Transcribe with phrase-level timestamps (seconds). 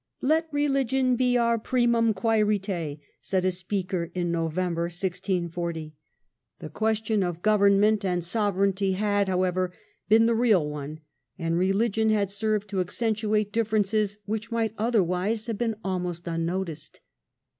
[0.33, 5.93] "Let religion be our primum quarite^^ said a speaker in November, 1640.
[6.57, 9.71] The question of government and sovereignty had, however,
[10.09, 11.01] been the real one,
[11.37, 16.99] and religion had served to accentuate differences which might otherwise have been almost unnoticed.